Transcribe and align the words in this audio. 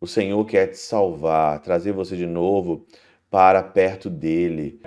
O 0.00 0.06
Senhor 0.06 0.44
quer 0.44 0.68
te 0.68 0.78
salvar, 0.78 1.60
trazer 1.60 1.90
você 1.90 2.16
de 2.16 2.24
novo 2.24 2.86
para 3.28 3.64
perto 3.64 4.08
dele. 4.08 4.80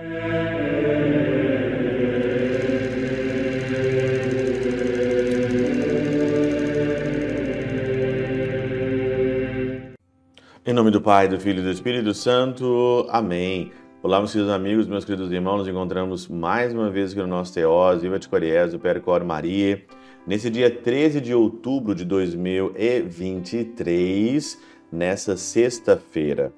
Em 10.66 10.74
nome 10.74 10.92
do 10.92 11.02
Pai, 11.02 11.28
do 11.28 11.38
Filho 11.38 11.60
e 11.60 11.64
do 11.64 11.72
Espírito 11.72 12.14
Santo. 12.14 13.06
Amém. 13.10 13.70
Olá, 14.02 14.20
meus 14.20 14.32
queridos 14.32 14.54
amigos, 14.54 14.88
meus 14.88 15.04
queridos 15.04 15.30
irmãos. 15.30 15.58
Nos 15.58 15.68
encontramos 15.68 16.30
mais 16.30 16.74
uma 16.74 16.90
vez 16.90 17.12
aqui 17.12 17.20
no 17.20 17.28
nosso 17.28 17.54
Teós, 17.54 18.02
Viva 18.02 18.18
de 18.18 18.30
Coriés, 18.30 18.72
do 18.72 18.80
Percor 18.80 19.26
Maria. 19.26 19.84
Nesse 20.26 20.50
dia 20.50 20.72
13 20.72 21.20
de 21.20 21.34
outubro 21.34 21.94
de 21.94 22.06
2023, 22.06 24.71
nessa 24.92 25.38
sexta-feira. 25.38 26.52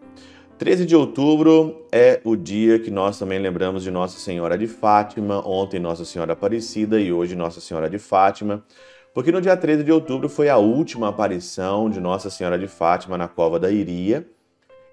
13 0.57 0.85
de 0.85 0.95
outubro 0.95 1.85
é 1.91 2.21
o 2.23 2.35
dia 2.35 2.79
que 2.79 2.89
nós 2.89 3.19
também 3.19 3.39
lembramos 3.39 3.83
de 3.83 3.91
Nossa 3.91 4.17
Senhora 4.17 4.57
de 4.57 4.67
Fátima, 4.67 5.45
ontem 5.47 5.79
Nossa 5.79 6.05
Senhora 6.05 6.33
Aparecida 6.33 6.99
e 6.99 7.11
hoje 7.11 7.35
Nossa 7.35 7.59
Senhora 7.59 7.89
de 7.89 7.99
Fátima. 7.99 8.63
Porque 9.13 9.31
no 9.31 9.41
dia 9.41 9.57
13 9.57 9.83
de 9.83 9.91
outubro 9.91 10.29
foi 10.29 10.49
a 10.49 10.57
última 10.57 11.09
aparição 11.09 11.89
de 11.89 11.99
Nossa 11.99 12.29
Senhora 12.29 12.57
de 12.57 12.67
Fátima 12.67 13.17
na 13.17 13.27
cova 13.27 13.59
da 13.59 13.69
Iria, 13.69 14.25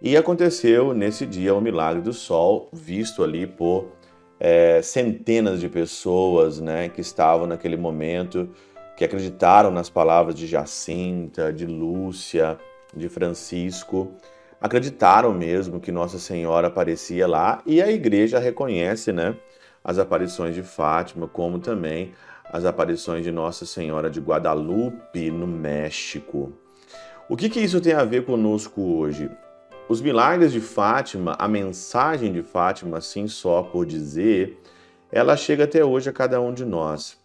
e 0.02 0.16
aconteceu 0.16 0.94
nesse 0.94 1.26
dia 1.26 1.54
o 1.54 1.60
milagre 1.60 2.00
do 2.00 2.12
sol, 2.12 2.70
visto 2.72 3.22
ali 3.22 3.46
por 3.46 3.92
é, 4.38 4.80
centenas 4.80 5.60
de 5.60 5.68
pessoas 5.68 6.58
né, 6.58 6.88
que 6.88 7.02
estavam 7.02 7.46
naquele 7.46 7.76
momento, 7.76 8.48
que 8.96 9.04
acreditaram 9.04 9.70
nas 9.70 9.90
palavras 9.90 10.34
de 10.34 10.46
Jacinta, 10.46 11.52
de 11.52 11.66
Lúcia, 11.66 12.58
de 12.94 13.08
Francisco, 13.08 14.12
acreditaram 14.60 15.32
mesmo 15.32 15.80
que 15.80 15.90
Nossa 15.90 16.18
Senhora 16.18 16.68
aparecia 16.68 17.26
lá 17.26 17.62
e 17.64 17.80
a 17.80 17.90
igreja 17.90 18.38
reconhece 18.38 19.12
né, 19.12 19.36
as 19.82 19.98
aparições 19.98 20.54
de 20.54 20.62
Fátima, 20.62 21.26
como 21.26 21.58
também 21.58 22.12
as 22.52 22.64
aparições 22.64 23.24
de 23.24 23.30
Nossa 23.30 23.64
Senhora 23.64 24.10
de 24.10 24.20
Guadalupe 24.20 25.30
no 25.30 25.46
México. 25.46 26.52
O 27.28 27.36
que, 27.36 27.48
que 27.48 27.60
isso 27.60 27.80
tem 27.80 27.92
a 27.92 28.04
ver 28.04 28.24
conosco 28.24 28.82
hoje? 28.82 29.30
Os 29.88 30.00
milagres 30.00 30.52
de 30.52 30.60
Fátima, 30.60 31.36
a 31.38 31.48
mensagem 31.48 32.32
de 32.32 32.42
Fátima, 32.42 32.98
assim 32.98 33.26
só 33.28 33.62
por 33.62 33.86
dizer, 33.86 34.60
ela 35.10 35.36
chega 35.36 35.64
até 35.64 35.84
hoje 35.84 36.10
a 36.10 36.12
cada 36.12 36.40
um 36.40 36.52
de 36.52 36.64
nós. 36.64 37.18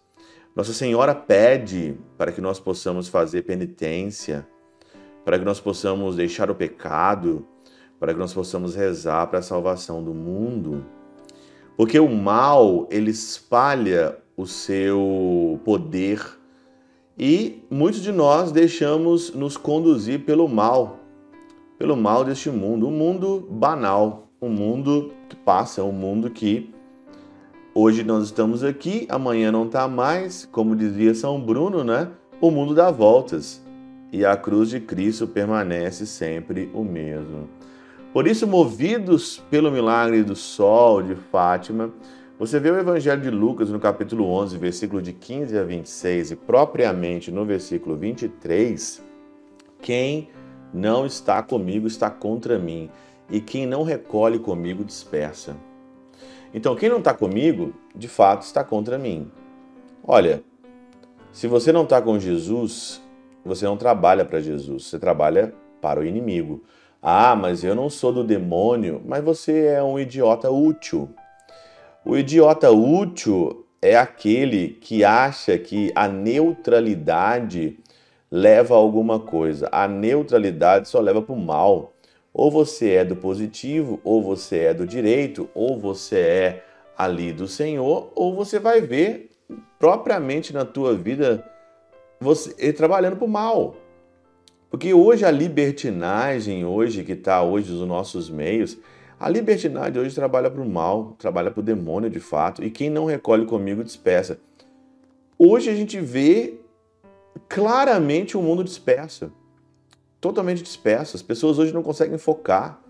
Nossa 0.56 0.74
Senhora 0.74 1.14
pede 1.14 1.98
para 2.18 2.32
que 2.32 2.40
nós 2.40 2.60
possamos 2.60 3.08
fazer 3.08 3.44
penitência, 3.44 4.48
para 5.26 5.40
que 5.40 5.44
nós 5.44 5.60
possamos 5.60 6.16
deixar 6.16 6.52
o 6.52 6.56
pecado, 6.56 7.46
para 8.00 8.14
que 8.14 8.20
nós 8.20 8.32
possamos 8.32 8.76
rezar 8.76 9.26
para 9.28 9.40
a 9.40 9.42
salvação 9.42 10.04
do 10.04 10.14
mundo. 10.14 10.86
Porque 11.76 12.00
o 12.00 12.08
mal, 12.08 12.88
ele 12.92 13.10
espalha 13.10 14.18
o 14.38 14.46
seu 14.46 15.60
poder 15.66 16.24
e 17.18 17.64
muitos 17.72 18.02
de 18.02 18.12
nós 18.12 18.52
deixamos 18.52 19.34
nos 19.34 19.58
conduzir 19.58 20.24
pelo 20.24 20.48
mal, 20.48 21.00
pelo 21.80 21.98
mal 21.98 22.24
deste 22.24 22.52
mundo, 22.52 22.88
um 22.88 22.92
mundo 22.92 23.48
banal, 23.50 24.28
um 24.40 24.50
mundo 24.50 25.12
que 25.28 25.36
passa, 25.36 25.84
um 25.84 25.92
mundo 25.92 26.30
que 26.30 26.72
hoje 27.74 28.04
nós 28.04 28.26
estamos 28.26 28.64
aqui, 28.64 29.08
amanhã 29.10 29.52
não 29.52 29.66
está 29.66 29.88
mais, 29.88 30.46
como 30.52 30.76
dizia 30.76 31.16
São 31.16 31.42
Bruno, 31.42 31.84
né? 31.84 32.12
O 32.40 32.52
mundo 32.52 32.76
dá 32.76 32.92
voltas 32.92 33.65
e 34.12 34.26
a 34.26 34.36
cruz 34.36 34.70
de 34.70 34.80
Cristo 34.80 35.28
permanece 35.28 36.06
sempre 36.06 36.70
o 36.74 36.84
mesmo. 36.84 37.50
Por 38.14 38.28
isso, 38.28 38.48
movidos 38.48 39.44
pelo 39.50 39.72
milagre 39.72 40.24
do 40.24 40.36
sol 40.36 41.04
de 41.04 41.16
Fátima, 41.16 41.92
você 42.40 42.60
vê 42.60 42.70
o 42.70 42.80
Evangelho 42.80 43.22
de 43.22 43.30
Lucas 43.30 43.70
no 43.70 43.80
capítulo 43.80 44.26
11, 44.26 44.58
versículo 44.58 45.02
de 45.02 45.14
15 45.14 45.58
a 45.58 45.64
26 45.64 46.32
e 46.32 46.36
propriamente 46.36 47.32
no 47.32 47.46
versículo 47.46 47.96
23, 47.96 49.02
quem 49.82 50.30
não 50.74 51.06
está 51.06 51.42
comigo 51.42 51.88
está 51.88 52.10
contra 52.10 52.60
mim, 52.60 52.90
e 53.30 53.40
quem 53.40 53.66
não 53.66 53.84
recolhe 53.84 54.38
comigo 54.38 54.84
dispersa. 54.84 55.56
Então, 56.54 56.76
quem 56.76 56.90
não 56.90 57.00
está 57.00 57.14
comigo, 57.14 57.74
de 57.96 58.08
fato, 58.08 58.44
está 58.44 58.64
contra 58.64 58.98
mim. 58.98 59.32
Olha, 60.04 60.44
se 61.32 61.48
você 61.48 61.72
não 61.72 61.84
está 61.84 62.02
com 62.02 62.20
Jesus, 62.20 63.02
você 63.48 63.66
não 63.66 63.78
trabalha 63.78 64.26
para 64.26 64.40
Jesus, 64.40 64.86
você 64.86 65.00
trabalha 65.00 65.54
para 65.82 66.00
o 66.00 66.06
inimigo. 66.06 66.64
Ah, 67.02 67.36
mas 67.36 67.64
eu 67.64 67.76
não 67.76 67.90
sou 67.90 68.12
do 68.12 68.24
demônio, 68.24 69.02
mas 69.06 69.24
você 69.24 69.68
é 69.68 69.84
um 69.84 70.00
idiota 70.00 70.50
útil. 70.50 71.10
O 72.04 72.18
idiota 72.18 72.72
útil 72.72 73.66
é 73.82 73.96
aquele 73.96 74.70
que 74.70 75.04
acha 75.04 75.58
que 75.58 75.92
a 75.94 76.08
neutralidade 76.08 77.78
leva 78.32 78.74
a 78.74 78.78
alguma 78.78 79.20
coisa. 79.20 79.70
A 79.72 79.88
neutralidade 79.88 80.90
só 80.90 81.00
leva 81.00 81.22
para 81.22 81.36
o 81.36 81.40
mal. 81.40 81.94
Ou 82.34 82.50
você 82.50 82.94
é 82.94 83.06
do 83.06 83.16
positivo, 83.16 84.00
ou 84.04 84.22
você 84.22 84.66
é 84.66 84.74
do 84.74 84.86
direito, 84.86 85.48
ou 85.54 85.80
você 85.80 86.20
é 86.20 86.64
ali 86.98 87.32
do 87.32 87.48
Senhor, 87.48 88.12
ou 88.16 88.36
você 88.36 88.60
vai 88.60 88.82
ver 88.82 89.30
propriamente 89.80 90.52
na 90.54 90.66
tua 90.66 90.96
vida 90.96 91.46
você 92.20 92.74
trabalhando 92.74 93.18
para 93.18 93.26
o 93.26 93.30
mal. 93.30 93.76
Porque 94.70 94.94
hoje 94.94 95.24
a 95.26 95.32
libertinagem, 95.32 96.66
hoje 96.66 97.04
que 97.04 97.14
está 97.14 97.42
hoje 97.42 97.72
nos 97.72 97.88
nossos 97.88 98.30
meios, 98.30 98.78
a 99.20 99.30
libertinagem 99.30 100.02
hoje 100.02 100.14
trabalha 100.14 100.52
para 100.52 100.62
o 100.62 100.70
mal, 100.70 101.16
trabalha 101.18 101.50
para 101.50 101.62
o 101.62 101.64
demônio 101.64 102.10
de 102.10 102.20
fato, 102.20 102.64
e 102.64 102.70
quem 102.70 102.90
não 102.90 103.06
recolhe 103.06 103.46
comigo 103.46 103.84
dispersa. 103.84 104.38
Hoje 105.38 105.70
a 105.70 105.76
gente 105.76 106.00
vê 106.00 106.56
claramente 107.48 108.36
o 108.36 108.40
um 108.40 108.44
mundo 108.44 108.64
disperso, 108.64 109.32
totalmente 110.20 110.62
disperso. 110.62 111.16
As 111.16 111.22
pessoas 111.22 111.60
hoje 111.60 111.74
não 111.74 111.84
conseguem 111.84 112.18
focar 112.18 112.82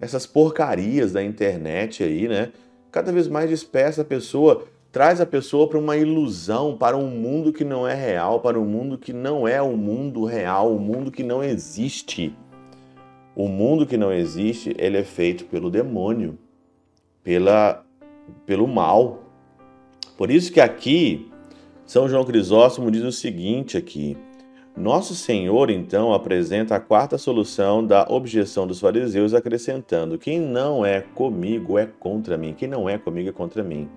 essas 0.00 0.26
porcarias 0.26 1.12
da 1.12 1.22
internet 1.22 2.02
aí, 2.02 2.28
né? 2.28 2.52
Cada 2.90 3.12
vez 3.12 3.28
mais 3.28 3.50
dispersa 3.50 4.02
a 4.02 4.04
pessoa, 4.04 4.64
traz 4.90 5.20
a 5.20 5.26
pessoa 5.26 5.68
para 5.68 5.78
uma 5.78 5.96
ilusão, 5.96 6.76
para 6.76 6.96
um 6.96 7.08
mundo 7.08 7.52
que 7.52 7.64
não 7.64 7.86
é 7.86 7.94
real, 7.94 8.40
para 8.40 8.58
um 8.58 8.64
mundo 8.64 8.96
que 8.96 9.12
não 9.12 9.46
é 9.46 9.60
o 9.60 9.76
mundo 9.76 10.24
real, 10.24 10.72
um 10.72 10.78
mundo 10.78 11.10
que 11.10 11.22
não 11.22 11.42
existe. 11.42 12.34
O 13.36 13.46
mundo 13.46 13.86
que 13.86 13.96
não 13.96 14.12
existe, 14.12 14.74
ele 14.78 14.96
é 14.96 15.04
feito 15.04 15.44
pelo 15.44 15.70
demônio, 15.70 16.38
pela, 17.22 17.84
pelo 18.44 18.66
mal. 18.66 19.22
Por 20.16 20.30
isso 20.30 20.52
que 20.52 20.60
aqui 20.60 21.30
São 21.86 22.08
João 22.08 22.24
Crisóstomo 22.24 22.90
diz 22.90 23.04
o 23.04 23.12
seguinte 23.12 23.76
aqui: 23.76 24.16
Nosso 24.76 25.14
Senhor 25.14 25.70
então 25.70 26.12
apresenta 26.12 26.74
a 26.74 26.80
quarta 26.80 27.16
solução 27.16 27.86
da 27.86 28.06
objeção 28.08 28.66
dos 28.66 28.80
fariseus, 28.80 29.34
acrescentando: 29.34 30.18
Quem 30.18 30.40
não 30.40 30.84
é 30.84 31.02
comigo 31.02 31.78
é 31.78 31.86
contra 31.86 32.36
mim, 32.36 32.54
quem 32.54 32.66
não 32.66 32.88
é 32.88 32.98
comigo 32.98 33.28
é 33.28 33.32
contra 33.32 33.62
mim. 33.62 33.88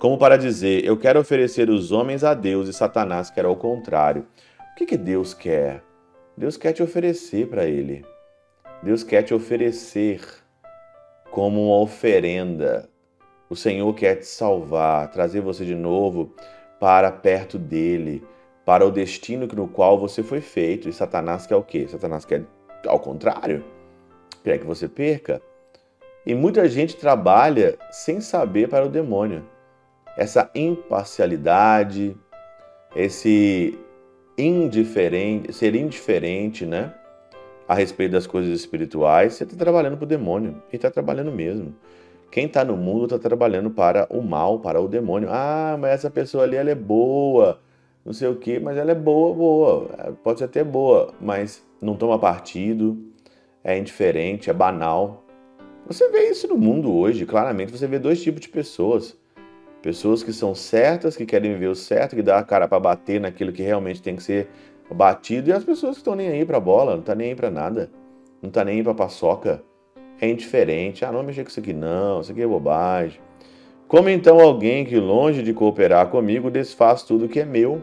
Como 0.00 0.16
para 0.16 0.38
dizer, 0.38 0.82
eu 0.82 0.96
quero 0.96 1.20
oferecer 1.20 1.68
os 1.68 1.92
homens 1.92 2.24
a 2.24 2.32
Deus 2.32 2.70
e 2.70 2.72
Satanás 2.72 3.28
quer 3.28 3.44
ao 3.44 3.54
contrário. 3.54 4.26
O 4.72 4.74
que, 4.74 4.86
que 4.86 4.96
Deus 4.96 5.34
quer? 5.34 5.84
Deus 6.34 6.56
quer 6.56 6.72
te 6.72 6.82
oferecer 6.82 7.48
para 7.48 7.66
Ele. 7.66 8.02
Deus 8.82 9.04
quer 9.04 9.22
te 9.22 9.34
oferecer 9.34 10.22
como 11.30 11.66
uma 11.66 11.82
oferenda. 11.82 12.88
O 13.50 13.54
Senhor 13.54 13.92
quer 13.92 14.14
te 14.14 14.24
salvar, 14.24 15.10
trazer 15.10 15.42
você 15.42 15.66
de 15.66 15.74
novo 15.74 16.34
para 16.80 17.12
perto 17.12 17.58
dele, 17.58 18.24
para 18.64 18.86
o 18.86 18.90
destino 18.90 19.46
no 19.46 19.68
qual 19.68 19.98
você 19.98 20.22
foi 20.22 20.40
feito. 20.40 20.88
E 20.88 20.94
Satanás 20.94 21.46
quer 21.46 21.56
o 21.56 21.62
quê? 21.62 21.86
Satanás 21.86 22.24
quer, 22.24 22.46
ao 22.86 23.00
contrário, 23.00 23.62
quer 24.42 24.56
que 24.56 24.64
você 24.64 24.88
perca. 24.88 25.42
E 26.24 26.34
muita 26.34 26.66
gente 26.70 26.96
trabalha 26.96 27.76
sem 27.90 28.22
saber 28.22 28.66
para 28.66 28.86
o 28.86 28.88
demônio. 28.88 29.44
Essa 30.16 30.50
imparcialidade, 30.54 32.16
esse 32.94 33.78
indiferente, 34.36 35.52
ser 35.52 35.74
indiferente, 35.74 36.66
né? 36.66 36.94
a 37.70 37.74
respeito 37.74 38.10
das 38.10 38.26
coisas 38.26 38.50
espirituais, 38.50 39.34
você 39.34 39.44
está 39.44 39.56
trabalhando 39.56 39.96
para 39.96 40.02
o 40.02 40.08
demônio. 40.08 40.60
E 40.72 40.74
está 40.74 40.90
trabalhando 40.90 41.30
mesmo. 41.30 41.72
Quem 42.28 42.46
está 42.46 42.64
no 42.64 42.76
mundo 42.76 43.04
está 43.04 43.16
trabalhando 43.16 43.70
para 43.70 44.08
o 44.10 44.20
mal, 44.20 44.58
para 44.58 44.80
o 44.80 44.88
demônio. 44.88 45.28
Ah, 45.30 45.76
mas 45.78 45.92
essa 45.92 46.10
pessoa 46.10 46.42
ali 46.42 46.56
ela 46.56 46.70
é 46.70 46.74
boa, 46.74 47.60
não 48.04 48.12
sei 48.12 48.26
o 48.26 48.34
quê, 48.34 48.58
mas 48.58 48.76
ela 48.76 48.90
é 48.90 48.94
boa, 48.96 49.32
boa. 49.32 50.16
Pode 50.24 50.40
ser 50.40 50.46
até 50.46 50.64
boa, 50.64 51.14
mas 51.20 51.64
não 51.80 51.94
toma 51.94 52.18
partido, 52.18 52.98
é 53.62 53.78
indiferente, 53.78 54.50
é 54.50 54.52
banal. 54.52 55.24
Você 55.86 56.08
vê 56.10 56.28
isso 56.28 56.48
no 56.48 56.58
mundo 56.58 56.92
hoje, 56.92 57.24
claramente. 57.24 57.70
Você 57.70 57.86
vê 57.86 58.00
dois 58.00 58.20
tipos 58.20 58.40
de 58.40 58.48
pessoas. 58.48 59.16
Pessoas 59.82 60.22
que 60.22 60.32
são 60.32 60.54
certas, 60.54 61.16
que 61.16 61.24
querem 61.24 61.52
viver 61.52 61.68
o 61.68 61.74
certo, 61.74 62.14
que 62.14 62.22
dá 62.22 62.38
a 62.38 62.44
cara 62.44 62.68
para 62.68 62.78
bater 62.78 63.20
naquilo 63.20 63.52
que 63.52 63.62
realmente 63.62 64.02
tem 64.02 64.14
que 64.14 64.22
ser 64.22 64.48
batido 64.92 65.48
e 65.48 65.52
as 65.52 65.64
pessoas 65.64 65.92
que 65.92 66.00
estão 66.00 66.14
nem 66.14 66.28
aí 66.28 66.44
para 66.44 66.60
bola, 66.60 66.96
não 66.96 67.02
tá 67.02 67.14
nem 67.14 67.30
aí 67.30 67.34
para 67.34 67.50
nada. 67.50 67.90
não 68.42 68.50
tá 68.50 68.64
nem 68.64 68.76
aí 68.76 68.82
pra 68.82 68.94
paçoca, 68.94 69.62
é 70.20 70.28
indiferente. 70.28 71.04
Ah, 71.04 71.12
não 71.12 71.22
mexer 71.22 71.42
com 71.44 71.50
isso 71.50 71.60
aqui 71.60 71.72
não, 71.72 72.20
isso 72.20 72.32
aqui 72.32 72.42
é 72.42 72.46
bobagem. 72.46 73.20
Como 73.88 74.08
então 74.08 74.38
alguém 74.38 74.84
que, 74.84 74.96
longe 74.98 75.42
de 75.42 75.52
cooperar 75.52 76.08
comigo, 76.08 76.50
desfaz 76.50 77.02
tudo 77.02 77.28
que 77.28 77.40
é 77.40 77.44
meu? 77.44 77.80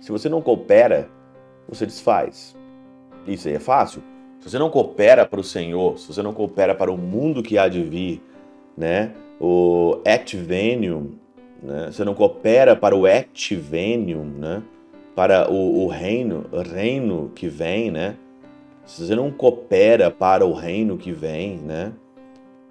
Se 0.00 0.10
você 0.10 0.28
não 0.28 0.42
coopera, 0.42 1.08
você 1.68 1.86
desfaz. 1.86 2.56
Isso 3.26 3.46
aí 3.46 3.54
é 3.54 3.60
fácil. 3.60 4.02
Se 4.40 4.50
você 4.50 4.58
não 4.58 4.70
coopera 4.70 5.26
para 5.26 5.40
o 5.40 5.44
Senhor, 5.44 5.98
se 5.98 6.06
você 6.06 6.22
não 6.22 6.32
coopera 6.32 6.74
para 6.74 6.90
o 6.90 6.96
mundo 6.96 7.42
que 7.42 7.58
há 7.58 7.68
de 7.68 7.82
vir, 7.82 8.22
né? 8.76 9.12
O 9.40 10.00
etvenium, 10.04 11.12
né? 11.62 11.88
Você 11.90 12.04
não 12.04 12.14
coopera 12.14 12.74
para 12.74 12.96
o 12.96 13.06
etvenium, 13.06 14.24
né? 14.24 14.62
Para 15.14 15.50
o, 15.50 15.84
o 15.84 15.88
reino, 15.88 16.46
reino 16.52 17.30
que 17.34 17.48
vem, 17.48 17.90
né? 17.90 18.16
Se 18.84 19.04
você 19.04 19.14
não 19.14 19.30
coopera 19.30 20.10
para 20.10 20.46
o 20.46 20.52
reino 20.52 20.96
que 20.96 21.12
vem, 21.12 21.58
né? 21.58 21.92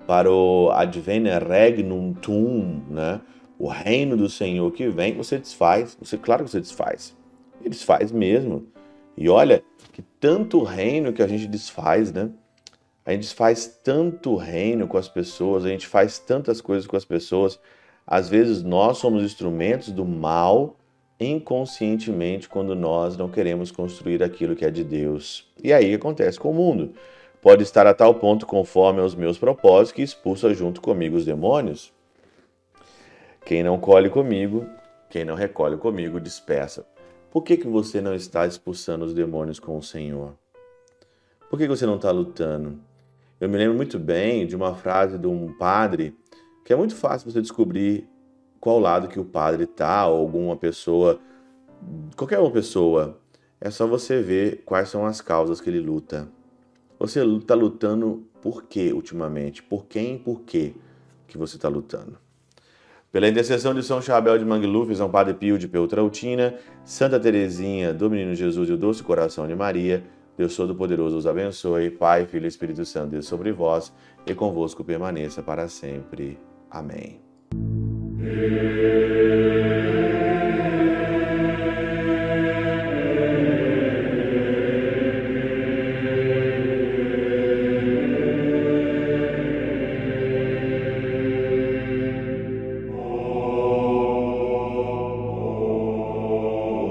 Para 0.08 0.32
o 0.32 0.72
advene 0.72 1.30
regnum 1.38 2.14
tum, 2.14 2.82
né? 2.90 3.22
O 3.60 3.68
reino 3.68 4.16
do 4.16 4.30
Senhor 4.30 4.72
que 4.72 4.88
vem, 4.88 5.16
você 5.16 5.38
desfaz. 5.38 5.98
Você, 6.02 6.18
claro 6.18 6.44
que 6.44 6.52
você 6.52 6.60
desfaz. 6.60 7.16
E 7.64 7.70
desfaz 7.70 8.12
mesmo. 8.12 8.68
E 9.18 9.30
olha 9.30 9.64
que 9.92 10.02
tanto 10.20 10.64
reino 10.64 11.12
que 11.12 11.24
a 11.24 11.28
gente 11.28 11.48
desfaz, 11.48 12.14
né? 12.14 12.30
A 13.08 13.14
gente 13.14 13.34
faz 13.34 13.80
tanto 13.82 14.36
reino 14.36 14.86
com 14.86 14.98
as 14.98 15.08
pessoas, 15.08 15.64
a 15.64 15.70
gente 15.70 15.88
faz 15.88 16.20
tantas 16.20 16.60
coisas 16.60 16.86
com 16.86 16.98
as 16.98 17.06
pessoas. 17.06 17.58
Às 18.06 18.28
vezes 18.28 18.62
nós 18.62 18.98
somos 18.98 19.24
instrumentos 19.24 19.94
do 19.94 20.04
mal 20.04 20.76
inconscientemente 21.18 22.50
quando 22.50 22.76
nós 22.76 23.16
não 23.16 23.30
queremos 23.30 23.72
construir 23.72 24.22
aquilo 24.22 24.58
que 24.58 24.66
é 24.66 24.70
de 24.70 24.84
Deus. 24.84 25.50
E 25.64 25.72
aí 25.72 25.94
acontece 25.94 26.38
com 26.38 26.52
o 26.52 26.54
mundo. 26.54 26.92
Pode 27.42 27.64
estar 27.64 27.88
a 27.88 27.94
tal 27.94 28.14
ponto 28.14 28.46
conforme 28.46 29.00
aos 29.00 29.16
meus 29.16 29.38
propósitos 29.38 29.94
que 29.94 30.02
expulsa 30.02 30.54
junto 30.54 30.82
comigo 30.82 31.16
os 31.16 31.24
demônios. 31.24 31.94
Quem 33.46 33.64
não 33.64 33.80
colhe 33.80 34.10
comigo, 34.10 34.66
quem 35.10 35.24
não 35.24 35.36
recolhe 35.36 35.78
comigo, 35.78 36.20
dispersa. 36.20 36.86
Por 37.32 37.42
que, 37.42 37.56
que 37.56 37.68
você 37.70 38.02
não 38.02 38.14
está 38.14 38.46
expulsando 38.46 39.06
os 39.06 39.14
demônios 39.14 39.62
com 39.62 39.78
o 39.78 39.82
Senhor? 39.82 40.34
Por 41.50 41.58
que, 41.58 41.64
que 41.64 41.70
você 41.70 41.86
não 41.86 41.96
está 41.96 42.12
lutando? 42.12 42.86
Eu 43.40 43.48
me 43.48 43.56
lembro 43.56 43.76
muito 43.76 44.00
bem 44.00 44.48
de 44.48 44.56
uma 44.56 44.74
frase 44.74 45.18
de 45.18 45.28
um 45.28 45.54
padre 45.54 46.18
que 46.66 46.74
é 46.74 46.76
muito 46.76 46.96
fácil 46.96 47.30
você 47.32 47.40
descobrir 47.40 48.10
qual 48.60 48.80
lado 48.80 49.08
que 49.08 49.20
o 49.20 49.26
padre 49.26 49.66
está, 49.66 50.08
ou 50.08 50.20
alguma 50.20 50.58
pessoa, 50.58 51.20
qualquer 52.16 52.40
uma 52.40 52.50
pessoa. 52.52 53.20
É 53.62 53.70
só 53.70 53.86
você 53.86 54.22
ver 54.22 54.64
quais 54.66 54.90
são 54.90 55.06
as 55.06 55.22
causas 55.22 55.62
que 55.62 55.70
ele 55.70 55.80
luta. 55.80 56.28
Você 57.00 57.24
está 57.24 57.54
lutando 57.54 58.28
por 58.42 58.64
quê 58.64 58.92
ultimamente? 58.92 59.62
Por 59.62 59.86
quem 59.86 60.16
e 60.16 60.20
por 60.20 60.42
quê 60.42 60.74
que 61.28 61.38
você 61.38 61.58
está 61.58 61.70
lutando? 61.70 62.18
Pela 63.12 63.28
intercessão 63.28 63.74
de 63.74 63.84
São 63.84 64.02
Chabel 64.02 64.38
de 64.38 64.46
Mangluf, 64.46 64.94
São 64.96 65.10
Padre 65.10 65.36
Pio 65.36 65.60
de 65.60 65.68
Peltrautina, 65.68 66.56
Santa 66.84 67.20
Teresinha 67.20 67.94
do 67.94 68.10
Menino 68.10 68.34
Jesus 68.34 68.68
e 68.68 68.74
o 68.74 68.78
Doce 68.78 69.04
Coração 69.04 69.48
de 69.48 69.56
Maria, 69.56 70.04
Deus 70.38 70.56
Todo-Poderoso 70.56 71.18
os 71.18 71.26
abençoe, 71.26 71.90
Pai, 71.90 72.26
Filho 72.26 72.46
e 72.46 72.48
Espírito 72.48 72.86
Santo, 72.86 73.12
Deus 73.12 73.26
sobre 73.26 73.52
vós 73.52 73.92
e 74.26 74.36
convosco 74.36 74.84
permaneça 74.84 75.42
para 75.42 75.68
sempre. 75.68 76.38
Amém. 76.70 77.20